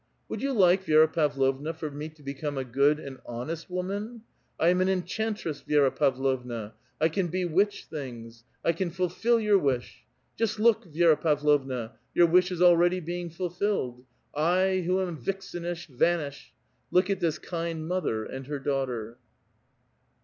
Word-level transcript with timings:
Would 0.29 0.41
you 0.41 0.51
like, 0.51 0.83
Vi6ra 0.83 1.13
Pavlovna, 1.13 1.73
for 1.75 1.91
me 1.91 2.09
to 2.09 2.23
become 2.23 2.57
a 2.57 2.63
good 2.63 2.99
and 2.99 3.19
honest 3.23 3.69
woman? 3.69 4.23
I 4.59 4.69
am 4.69 4.81
an 4.81 4.89
enchantress, 4.89 5.61
Vi6ra 5.61 5.95
Pavlovna; 5.95 6.73
I 6.99 7.07
can 7.07 7.27
bewitch 7.27 7.85
things; 7.85 8.43
I 8.65 8.71
can 8.71 8.89
fulfil 8.89 9.39
your 9.39 9.59
wish. 9.59 10.01
Just 10.35 10.57
look, 10.59 10.85
Vi^ra 10.85 11.21
Pavlovna! 11.21 11.93
your 12.15 12.25
wish 12.25 12.49
is 12.49 12.63
already 12.63 12.99
being 12.99 13.29
fulfilled. 13.29 14.03
I, 14.33 14.79
who 14.87 14.99
am 15.03 15.17
vixenish, 15.17 15.85
vanish. 15.85 16.51
Look 16.89 17.11
at 17.11 17.19
this 17.19 17.37
kind 17.37 17.87
mother 17.87 18.25
and 18.25 18.47
her 18.47 18.57
daughter 18.57 19.19